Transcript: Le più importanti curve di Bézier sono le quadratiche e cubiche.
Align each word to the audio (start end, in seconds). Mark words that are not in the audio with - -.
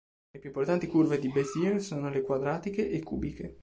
Le 0.31 0.39
più 0.39 0.49
importanti 0.49 0.87
curve 0.87 1.19
di 1.19 1.29
Bézier 1.31 1.79
sono 1.79 2.09
le 2.09 2.23
quadratiche 2.23 2.89
e 2.89 3.03
cubiche. 3.03 3.59